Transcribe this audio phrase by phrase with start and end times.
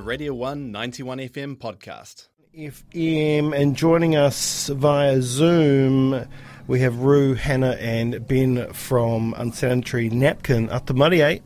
[0.00, 2.28] a Radio 1 91 FM podcast.
[2.56, 6.26] FM and joining us via Zoom,
[6.66, 10.68] we have Rue, Hannah, and Ben from Unsanitary Napkin.
[10.68, 11.20] Atamarie.
[11.20, 11.38] Eh?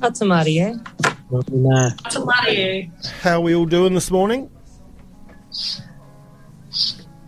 [0.00, 0.60] Atamarie.
[0.60, 0.74] Eh?
[1.30, 3.06] Atamarie.
[3.22, 4.50] How are we all doing this morning?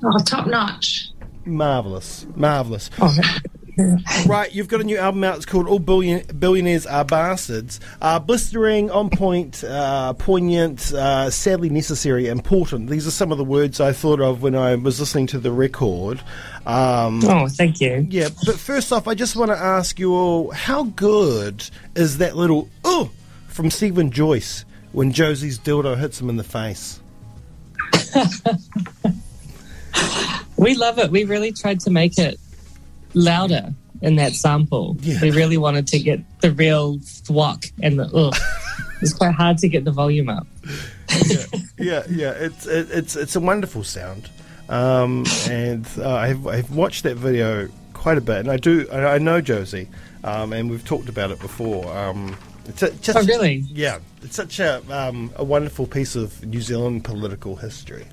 [0.05, 1.09] Oh, top notch.
[1.47, 2.91] Marvelous, marvelous.
[3.01, 3.17] Oh,
[4.27, 5.37] right, you've got a new album out.
[5.37, 7.80] It's called All Billion- Billionaires Are Bastards.
[8.01, 12.89] Uh, blistering, on point, uh, poignant, uh, sadly necessary, important.
[12.91, 15.53] These are some of the words I thought of when I was listening to the
[15.53, 16.20] record.
[16.66, 18.06] Um, Oh, thank you.
[18.11, 22.37] yeah, but first off, I just want to ask you all how good is that
[22.37, 23.11] little oh
[23.48, 27.01] from Steven Joyce when Josie's dildo hits him in the face?
[30.56, 31.11] We love it.
[31.11, 32.39] We really tried to make it
[33.14, 34.96] louder in that sample.
[35.00, 35.20] Yeah.
[35.20, 38.34] We really wanted to get the real thwack and the ugh.
[39.02, 40.46] it's quite hard to get the volume up.
[41.78, 44.30] yeah, yeah, it's it, it's it's a wonderful sound,
[44.69, 49.14] um, and uh, I've I've watched that video quite a bit, and I do I,
[49.14, 49.89] I know Josie,
[50.22, 51.86] um, and we've talked about it before.
[51.97, 52.36] Um,
[52.67, 53.64] it's a, just Oh, really?
[53.72, 58.06] yeah, it's such a um, a wonderful piece of New Zealand political history.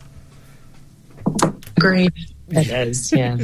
[1.77, 2.13] Agreed.
[2.49, 3.37] It is, yeah.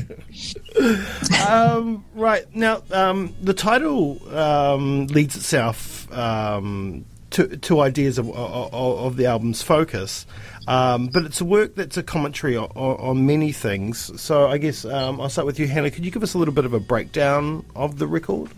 [1.47, 8.73] um, right now, um, the title um, leads itself um, to, to ideas of, of,
[8.73, 10.25] of the album's focus,
[10.67, 14.21] um, but it's a work that's a commentary on, on many things.
[14.21, 15.91] So I guess um, I'll start with you, Hannah.
[15.91, 18.51] Could you give us a little bit of a breakdown of the record?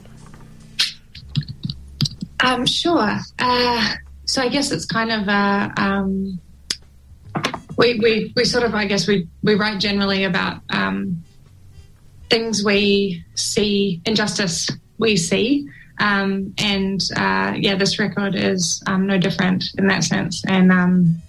[2.42, 3.18] Um, sure.
[3.40, 6.40] Uh, so I guess it's kind of uh, um,
[7.78, 11.24] we, we we sort of I guess we we write generally about um,
[12.30, 15.68] things we see, injustice we see,
[16.00, 20.44] um, and uh, yeah, this record is um, no different in that sense.
[20.48, 21.22] And um,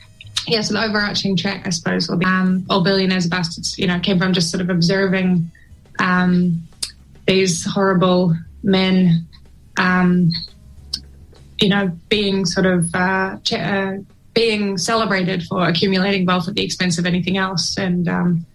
[0.47, 3.99] yeah, so the overarching track, I suppose, will be um, "All Billionaires Bastards." You know,
[4.01, 5.51] came from just sort of observing
[5.99, 6.63] um,
[7.27, 9.27] these horrible men.
[9.79, 10.31] Um,
[11.61, 13.97] you know, being sort of uh, ch- uh,
[14.37, 18.47] being celebrated for accumulating wealth at the expense of anything else, and um,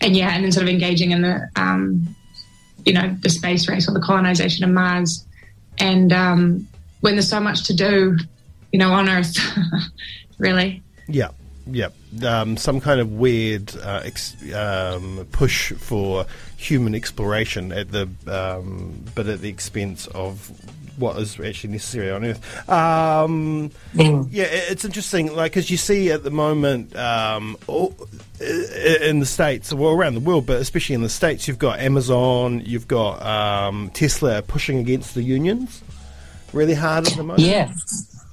[0.00, 2.14] and yeah, and then sort of engaging in the um,
[2.84, 5.24] you know the space race or the colonization of Mars,
[5.78, 6.66] and um,
[7.00, 8.18] when there's so much to do,
[8.72, 9.36] you know, on Earth,
[10.38, 10.82] really.
[11.06, 11.30] Yeah,
[11.66, 11.90] yeah.
[12.26, 16.26] Um, some kind of weird uh, ex- um, push for
[16.56, 20.50] human exploration at the, um, but at the expense of
[20.98, 22.68] what is actually necessary on Earth.
[22.68, 27.94] Um, Yeah, it's interesting, like because you see at the moment um, all,
[28.40, 32.62] in the states, well, around the world, but especially in the states, you've got Amazon,
[32.64, 35.82] you've got um, Tesla pushing against the unions
[36.52, 37.72] really hard at the moment Yeah.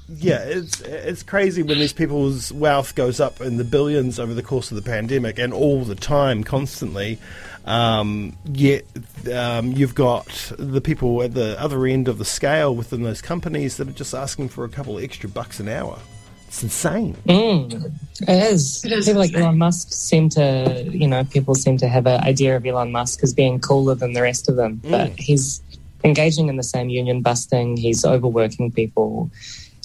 [0.07, 4.43] yeah, it's it's crazy when these people's wealth goes up in the billions over the
[4.43, 7.19] course of the pandemic and all the time, constantly.
[7.65, 8.85] Um, yet
[9.33, 13.77] um, you've got the people at the other end of the scale within those companies
[13.77, 15.99] that are just asking for a couple of extra bucks an hour.
[16.47, 17.15] It's insane.
[17.25, 18.85] Mm, it is.
[18.85, 19.33] It is People like.
[19.33, 23.23] Elon Musk seem to, you know, people seem to have an idea of Elon Musk
[23.23, 24.79] as being cooler than the rest of them.
[24.83, 25.61] But he's
[26.03, 27.77] engaging in the same union busting.
[27.77, 29.31] He's overworking people,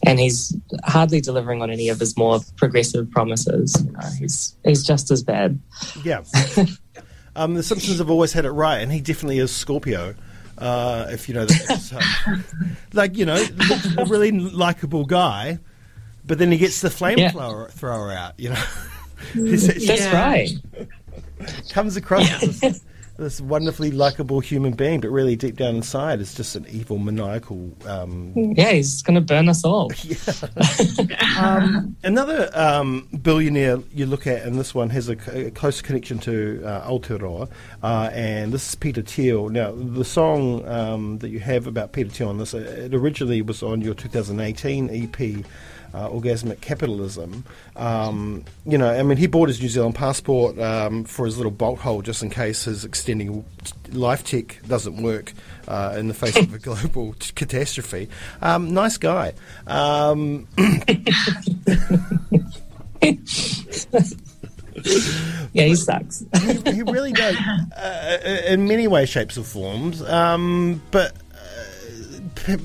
[0.04, 0.54] and he's
[0.84, 3.74] hardly delivering on any of his more progressive promises.
[3.84, 5.58] You know, he's he's just as bad.
[6.04, 6.22] Yeah.
[7.40, 10.14] um, the Simpsons have always had it right, and he definitely is Scorpio.
[10.58, 11.98] Uh, if you know that, so,
[12.92, 13.42] like you know,
[13.98, 15.58] a really likable guy,
[16.26, 18.38] but then he gets the flamethrower thrower out.
[18.38, 18.62] You know,
[19.32, 20.20] He's- it's That's Yeah.
[20.20, 20.50] right.
[21.70, 22.30] comes across
[22.62, 22.82] as
[23.20, 27.72] this, wonderfully likable human being, but really deep down inside is just an evil, maniacal.
[27.86, 29.92] Um, Yeah, he's going to burn us all.
[31.38, 36.62] um, another um, billionaire you look at, and this one has a close connection to
[36.64, 37.48] uh, Aotearoa,
[37.82, 39.48] uh, and this is Peter Thiel.
[39.50, 43.42] Now, the song um, that you have about Peter Thiel on this, uh, it originally
[43.42, 45.44] was on your 2018 EP.
[45.92, 47.44] Uh, orgasmic capitalism.
[47.74, 51.50] Um, you know, I mean, he bought his New Zealand passport um, for his little
[51.50, 53.44] bolt hole just in case his extending
[53.90, 55.32] life tech doesn't work
[55.66, 58.08] uh, in the face of a global t- catastrophe.
[58.40, 59.32] Um, nice guy.
[59.66, 60.46] Um,
[65.52, 66.24] Yeah, he sucks.
[66.42, 67.36] he, he really does,
[67.76, 70.00] uh, in many ways, shapes, or forms.
[70.02, 71.12] Um, but
[72.48, 72.56] uh,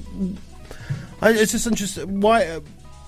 [1.21, 2.21] I, it's just interesting.
[2.21, 2.45] Why?
[2.45, 2.59] Uh,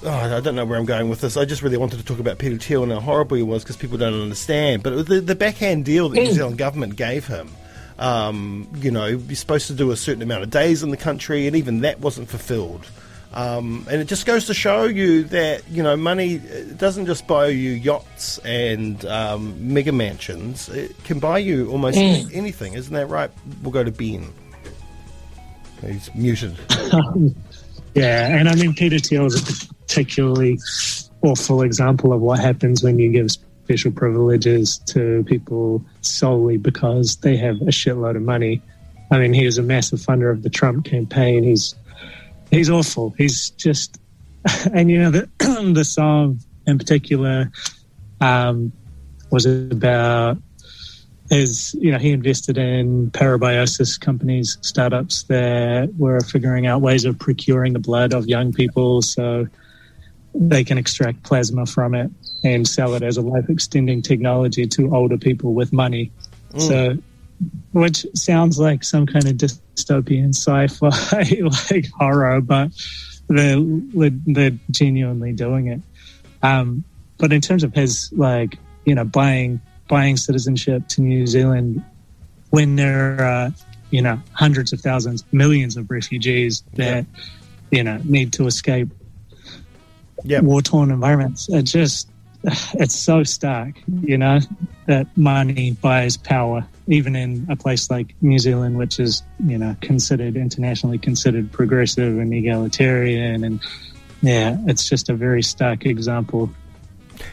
[0.04, 1.38] oh, I don't know where I'm going with this.
[1.38, 3.78] I just really wanted to talk about Peter Thiel and how horrible he was because
[3.78, 4.84] people don't understand.
[4.84, 7.50] But the, the backhand deal that the New Zealand government gave him.
[8.00, 11.48] Um, you know, you're supposed to do a certain amount of days in the country,
[11.48, 12.86] and even that wasn't fulfilled.
[13.34, 16.38] Um, and it just goes to show you that you know money
[16.78, 20.70] doesn't just buy you yachts and um, mega mansions.
[20.70, 22.34] It can buy you almost Mm.
[22.34, 23.30] anything, isn't that right?
[23.64, 24.32] We'll go to Ben.
[25.86, 26.56] He's muted.
[27.98, 30.60] Yeah, and I mean Peter Thiel is a particularly
[31.24, 37.36] awful example of what happens when you give special privileges to people solely because they
[37.38, 38.62] have a shitload of money.
[39.10, 41.44] I mean, he was a massive funder of the Trump campaign.
[41.44, 41.74] He's
[42.52, 43.16] he's awful.
[43.18, 44.00] He's just,
[44.72, 45.28] and you know the
[45.74, 47.52] the song in particular
[48.22, 48.72] um,
[49.32, 50.38] was about
[51.30, 51.74] his.
[51.80, 57.74] You know, he invested in parabiosis companies, startups that were figuring out ways of procuring
[57.74, 59.48] the blood of young people so
[60.34, 62.12] they can extract plasma from it
[62.44, 66.12] and sell it as a life extending technology to older people with money.
[66.58, 66.98] So,
[67.72, 71.42] which sounds like some kind of dystopian sci-fi
[71.76, 72.72] like horror, but
[73.28, 73.60] they're
[74.26, 75.82] they're genuinely doing it.
[76.42, 76.84] Um,
[77.18, 81.84] but in terms of his like you know buying buying citizenship to New Zealand
[82.50, 83.54] when there are
[83.92, 87.06] you know hundreds of thousands, millions of refugees that
[87.72, 88.90] you know need to escape
[90.24, 90.42] Yeah.
[90.42, 91.50] war torn environments.
[91.50, 92.10] It just
[92.74, 94.40] it's so stark, you know,
[94.86, 99.76] that money buys power, even in a place like New Zealand, which is, you know,
[99.82, 103.60] considered internationally considered progressive and egalitarian and
[104.22, 106.50] yeah, it's just a very stark example.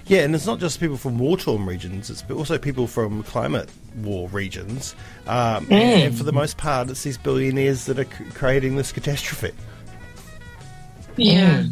[0.07, 4.29] Yeah, and it's not just people from war-torn regions; it's also people from climate war
[4.29, 4.95] regions.
[5.27, 9.53] Um, And for the most part, it's these billionaires that are c- creating this catastrophe.
[11.17, 11.65] Yeah.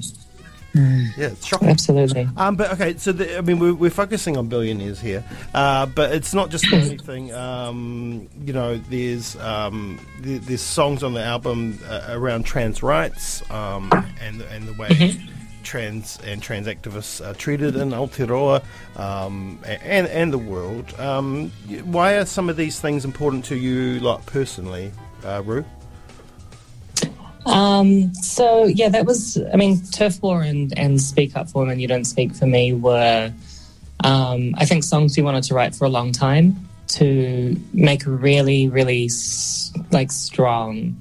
[0.74, 1.68] Yeah, it's shocking.
[1.68, 2.26] Absolutely.
[2.38, 5.22] Um, but okay, so the, I mean, we're, we're focusing on billionaires here,
[5.52, 7.30] uh, but it's not just the only thing.
[7.34, 13.42] Um, you know, there's um, the, there's songs on the album uh, around trans rights
[13.50, 14.88] um, and and the way
[15.62, 18.62] trans and trans activists are treated in Aotearoa
[18.96, 20.92] um, and and the world.
[20.98, 21.50] Um,
[21.84, 24.92] why are some of these things important to you, like personally,
[25.24, 25.42] uh?
[27.46, 29.38] Um, so yeah, that was.
[29.52, 32.72] I mean, Turf War and and Speak Up for Women, You Don't Speak for Me
[32.72, 33.32] were,
[34.04, 38.10] um, I think, songs we wanted to write for a long time to make a
[38.10, 39.10] really, really
[39.90, 40.96] like strong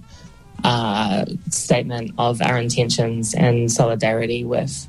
[0.63, 4.87] uh, statement of our intentions and solidarity with,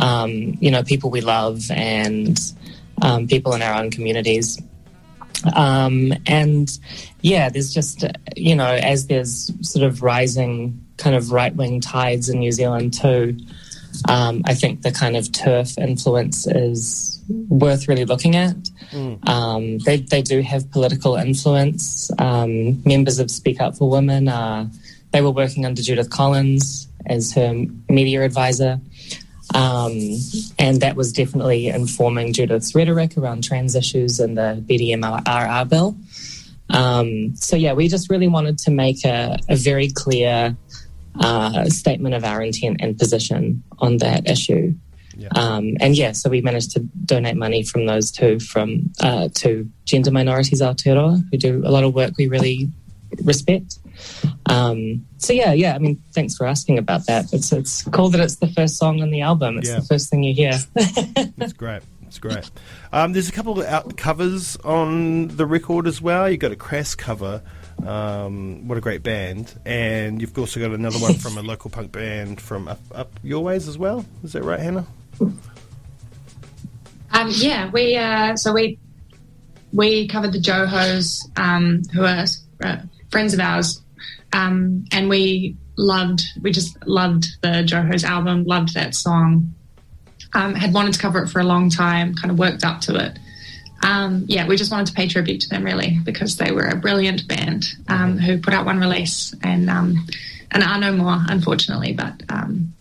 [0.00, 2.38] um, you know, people we love and
[3.02, 4.60] um, people in our own communities.
[5.54, 6.68] Um, and
[7.22, 8.04] yeah, there's just,
[8.36, 12.92] you know, as there's sort of rising kind of right wing tides in New Zealand
[12.94, 13.38] too,
[14.08, 18.56] um, I think the kind of turf influence is worth really looking at.
[19.28, 22.10] Um, they, they do have political influence.
[22.18, 24.68] Um, members of Speak Up for Women, uh,
[25.12, 28.80] they were working under Judith Collins as her media advisor.
[29.54, 29.92] Um,
[30.58, 35.96] and that was definitely informing Judith's rhetoric around trans issues and the BDMRR bill.
[36.70, 40.54] Um, so, yeah, we just really wanted to make a, a very clear
[41.18, 44.74] uh, statement of our intent and position on that issue.
[45.16, 45.28] Yeah.
[45.34, 49.68] Um, and yeah, so we managed to donate money from those two from uh, to
[49.84, 52.70] gender minorities Aotearoa, who do a lot of work we really
[53.24, 53.78] respect.
[54.48, 55.74] Um, so yeah, yeah.
[55.74, 57.32] I mean, thanks for asking about that.
[57.32, 59.58] It's it's cool that it's the first song on the album.
[59.58, 59.80] It's Yeah.
[59.80, 60.58] the first thing you hear.
[60.76, 61.82] It's great.
[62.06, 62.50] It's great.
[62.92, 66.30] Um, there's a couple of out covers on the record as well.
[66.30, 67.42] You've got a Crass cover.
[67.86, 69.54] Um, what a great band.
[69.66, 73.44] And you've also got another one from a local punk band from up, up your
[73.44, 74.06] ways as well.
[74.24, 74.86] Is that right, Hannah?
[77.12, 78.78] Um, yeah, we uh, so we
[79.72, 82.24] we covered the Johos, um, who are
[82.62, 82.76] uh,
[83.10, 83.82] friends of ours,
[84.32, 89.54] um, and we loved we just loved the Johos album, loved that song.
[90.34, 92.96] Um, had wanted to cover it for a long time, kind of worked up to
[92.96, 93.18] it.
[93.82, 96.76] Um, yeah, we just wanted to pay tribute to them really because they were a
[96.76, 100.06] brilliant band um, who put out one release and um,
[100.50, 101.92] and are no more, unfortunately.
[101.92, 102.74] But um,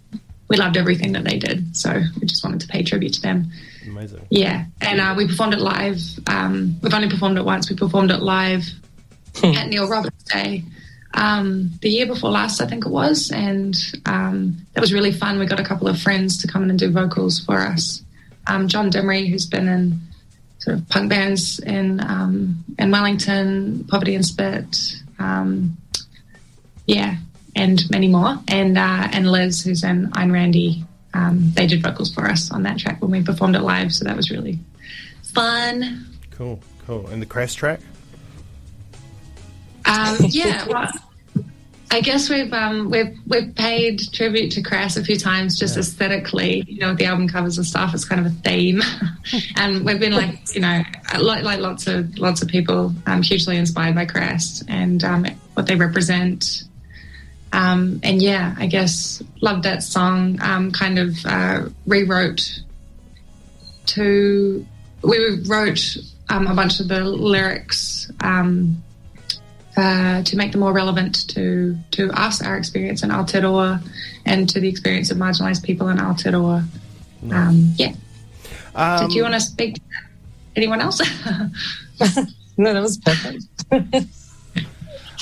[0.49, 3.51] we loved everything that they did, so we just wanted to pay tribute to them.
[3.85, 4.25] Amazing.
[4.29, 6.01] Yeah, and uh, we performed it live.
[6.27, 7.69] Um, we've only performed it once.
[7.69, 8.65] We performed it live
[9.43, 10.63] at Neil Roberts Day
[11.13, 15.39] um, the year before last, I think it was, and um, that was really fun.
[15.39, 18.03] We got a couple of friends to come in and do vocals for us.
[18.45, 19.99] Um, John Dimry, who's been in
[20.59, 25.77] sort of punk bands in um, in Wellington, Poverty and Spit, um,
[26.85, 27.15] yeah,
[27.55, 30.83] and many more, and uh, and Liz, who's in Ayn Randy.
[31.13, 34.05] Um, they did vocals for us on that track when we performed it live, so
[34.05, 34.59] that was really
[35.23, 36.05] fun.
[36.31, 37.07] Cool, cool.
[37.07, 37.79] And the Crass track?
[39.87, 40.91] Um, yeah, well,
[41.89, 46.63] I guess we've um, we've we've paid tribute to Crass a few times, just aesthetically.
[46.67, 48.81] You know, with the album covers and stuff, it's kind of a theme,
[49.55, 50.83] and we've been like, you know,
[51.19, 55.67] like, like lots of lots of people, um, hugely inspired by Crass and um, what
[55.67, 56.63] they represent.
[57.53, 60.39] Um, and yeah, I guess loved that song.
[60.41, 62.61] Um, kind of uh, rewrote
[63.87, 64.65] to
[65.03, 65.97] we wrote
[66.29, 68.11] um, a bunch of the lyrics.
[68.21, 68.83] Um,
[69.77, 73.81] uh, to make them more relevant to to us, our experience in Aotearoa,
[74.25, 76.65] and to the experience of marginalised people in Aotearoa.
[77.31, 77.93] Um, yeah.
[78.75, 79.81] Um, Did you want to speak to
[80.55, 81.01] anyone else?
[82.59, 83.45] No, that was perfect.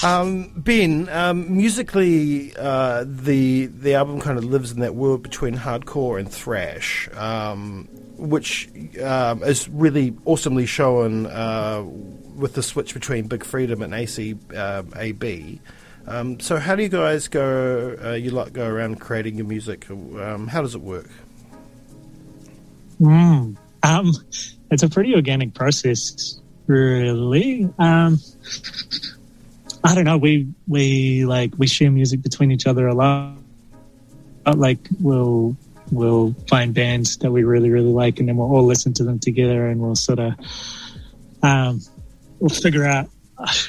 [0.04, 5.56] Um, ben, um, musically, uh, the the album kind of lives in that world between
[5.56, 8.70] hardcore and thrash, um, which
[9.02, 11.86] um, is really awesomely shown uh,
[12.36, 15.60] with the switch between Big Freedom and AC uh, AB.
[16.08, 17.98] Um, so, how do you guys go?
[18.04, 19.89] Uh, you like go around creating your music?
[19.89, 21.10] Um, how does it work?
[23.01, 23.58] Mm.
[23.84, 24.12] Um,
[24.72, 27.70] it's a pretty organic process, really.
[27.80, 28.20] Um,
[29.84, 30.18] I don't know.
[30.18, 33.38] We we like we share music between each other a lot.
[34.46, 35.58] Like we'll
[35.92, 39.20] we'll find bands that we really really like, and then we'll all listen to them
[39.20, 40.34] together, and we'll sort of
[41.42, 41.82] um,
[42.39, 43.10] we'll figure out.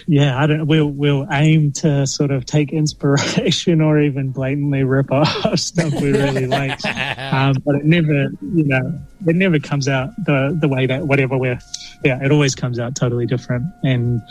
[0.07, 0.67] Yeah, I don't.
[0.67, 6.13] We'll we'll aim to sort of take inspiration or even blatantly rip off stuff we
[6.13, 6.85] really like,
[7.33, 11.37] um, but it never, you know, it never comes out the the way that whatever
[11.37, 11.59] we're.
[12.05, 14.23] Yeah, it always comes out totally different, and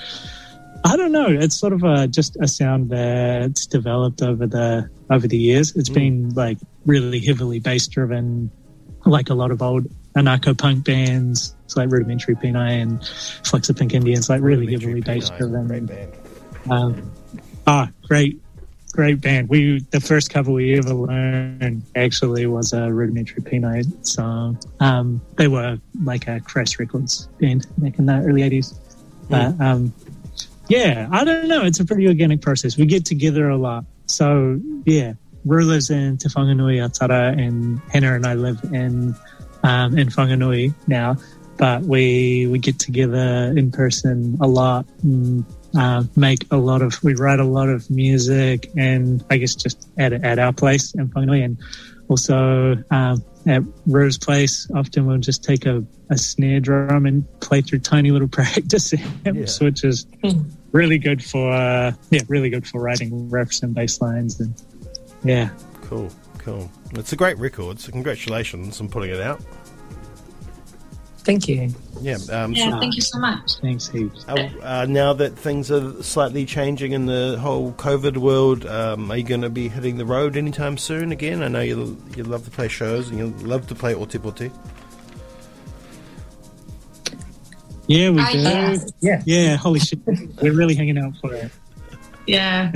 [0.85, 1.27] I don't know.
[1.27, 5.75] It's sort of a just a sound that's developed over the over the years.
[5.75, 8.51] It's been like really heavily bass driven,
[9.05, 11.54] like a lot of old anarcho punk bands.
[11.65, 13.05] It's like Rudimentary Peni and
[13.43, 15.33] Flux of Pink Indians, like really heavily based.
[15.37, 16.13] Great band.
[16.69, 17.11] Um,
[17.67, 18.39] ah, great,
[18.93, 19.49] great band.
[19.49, 24.59] We the first cover we ever learned actually was a Rudimentary Peni song.
[24.79, 28.73] Um, they were like a Crass Records band back in the early eighties.
[29.27, 29.91] But um,
[30.67, 31.63] yeah, I don't know.
[31.63, 32.77] It's a pretty organic process.
[32.77, 33.85] We get together a lot.
[34.05, 35.13] So yeah,
[35.45, 39.15] Ru lives in Te Whanganui-a-Tara, and Hannah and I live in
[39.63, 41.17] um, in Whanganui now.
[41.57, 45.45] But we we get together in person a lot and
[45.77, 49.87] uh, make a lot of we write a lot of music and I guess just
[49.97, 51.57] at at our place in Whanganui and
[52.09, 57.61] also um, at Ru's place often we'll just take a, a snare drum and play
[57.61, 58.93] through tiny little practice
[59.25, 60.05] amps which is
[60.71, 64.61] really good for uh, yeah really good for writing riffs and bass lines and
[65.23, 65.49] yeah
[65.89, 66.09] Cool,
[66.39, 66.71] cool.
[66.93, 67.79] It's a great record.
[67.79, 69.39] So, congratulations on putting it out.
[71.25, 71.73] Thank you.
[72.01, 72.17] Yeah.
[72.31, 73.55] Um, yeah, so- thank you so much.
[73.61, 78.65] thanks heaps Uh, uh, now that things are slightly changing in the whole COVID world,
[78.67, 81.41] um, are you going to be hitting the road anytime soon again?
[81.41, 84.51] I know you you love to play shows and you love to play Otepoti.
[87.87, 88.91] yeah we I do guess.
[89.01, 89.21] Yeah.
[89.25, 89.99] yeah holy shit
[90.41, 91.51] we're really hanging out for it
[92.27, 92.71] Yeah.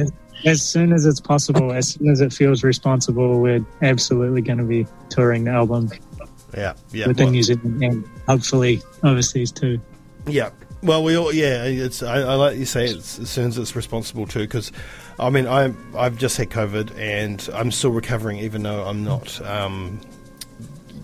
[0.46, 4.64] as soon as it's possible, as soon as it feels responsible, we're absolutely going to
[4.64, 5.90] be touring the album
[6.54, 9.80] Yeah, yeah, within well, New Zealand and hopefully overseas too.
[10.28, 10.50] yeah.
[10.82, 11.66] Well, we all yeah.
[11.66, 14.72] It's I, I like you say it's as soon as it's responsible too because.
[15.20, 19.46] I mean, I I've just had COVID and I'm still recovering, even though I'm not.
[19.46, 20.00] Um,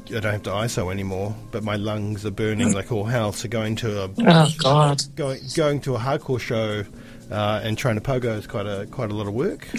[0.07, 3.33] I don't have to ISO anymore, but my lungs are burning like all hell.
[3.33, 5.03] So going to a Oh God.
[5.17, 6.85] going going to a hardcore show
[7.29, 9.67] uh, and trying to pogo is quite a quite a lot of work.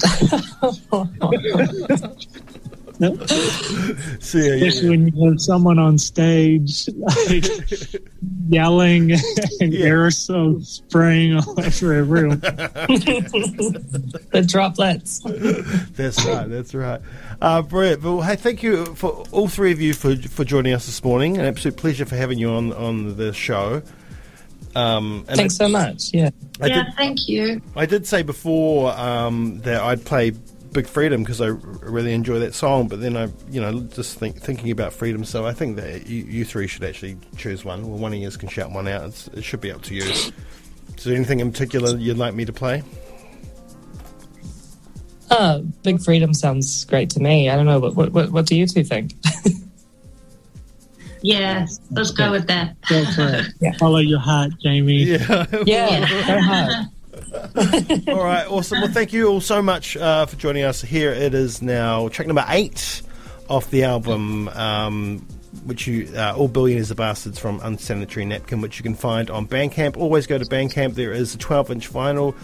[4.20, 7.44] so yeah, yeah, Especially when you have someone on stage like
[8.48, 9.86] yelling and Yeah.
[9.88, 12.40] aerosol spraying all over a room.
[12.40, 15.20] the droplets.
[15.96, 17.00] that's right, that's right.
[17.40, 18.02] Uh, brilliant.
[18.02, 21.38] Well, hey, thank you for all three of you for for joining us this morning.
[21.38, 23.82] An absolute pleasure for having you on on the show.
[24.74, 26.12] Um, and Thanks I, so much.
[26.12, 26.30] Yeah.
[26.60, 27.62] I yeah, did, thank you.
[27.74, 30.32] I did say before um, that I'd play
[30.76, 34.36] Big Freedom because I really enjoy that song, but then I, you know, just think,
[34.36, 35.24] thinking about freedom.
[35.24, 37.88] So I think that you, you three should actually choose one.
[37.88, 39.04] Well, one of you can shout one out.
[39.06, 40.02] It's, it should be up to you.
[40.02, 40.32] Is
[41.02, 42.82] there anything in particular you'd like me to play?
[45.30, 47.48] Uh, Big Freedom sounds great to me.
[47.48, 47.78] I don't know.
[47.78, 49.14] What, what, what, what do you two think?
[51.22, 52.76] Yeah, let's go with that.
[52.88, 53.46] Go for it.
[53.60, 53.72] Yeah.
[53.78, 55.02] Follow your heart, Jamie.
[55.02, 55.46] Yeah.
[55.64, 56.08] yeah.
[56.24, 56.86] Go hard.
[58.08, 58.46] all right.
[58.46, 58.80] Awesome.
[58.80, 60.82] Well, thank you all so much uh, for joining us.
[60.82, 63.02] Here it is now, track number eight
[63.48, 64.48] off the album.
[64.48, 65.26] Um,
[65.64, 69.48] which you, uh, All Billionaires are Bastards from Unsanitary Napkin, which you can find on
[69.48, 69.96] Bandcamp.
[69.96, 70.94] Always go to Bandcamp.
[70.94, 72.36] There is a 12 inch vinyl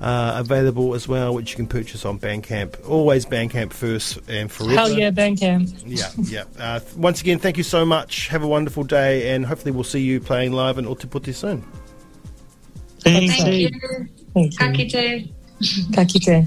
[0.00, 2.88] uh, available as well, which you can purchase on Bandcamp.
[2.88, 4.74] Always Bandcamp first and forever.
[4.74, 5.82] Hell yeah, Bandcamp.
[5.84, 6.44] Yeah, yeah.
[6.62, 8.28] Uh, once again, thank you so much.
[8.28, 11.64] Have a wonderful day, and hopefully we'll see you playing live in Otepoti soon.
[13.00, 13.70] Thank Thank you.
[13.80, 14.08] you.
[14.34, 15.28] Thank you.
[15.94, 16.46] Ka kite.